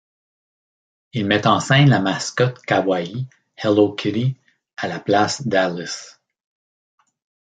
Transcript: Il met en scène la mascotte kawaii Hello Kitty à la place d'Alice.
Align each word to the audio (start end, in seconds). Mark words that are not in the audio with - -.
Il 1.13 1.27
met 1.27 1.45
en 1.45 1.59
scène 1.59 1.87
la 1.89 1.99
mascotte 1.99 2.63
kawaii 2.65 3.27
Hello 3.55 3.91
Kitty 3.93 4.35
à 4.77 4.87
la 4.87 4.99
place 4.99 5.45
d'Alice. 5.47 6.19